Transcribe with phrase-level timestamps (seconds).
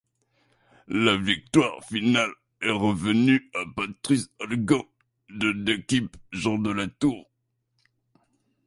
[0.87, 4.89] La victoire finale est revenue à Patrice Halgand
[5.29, 7.29] de l'équipe Jean Delatour.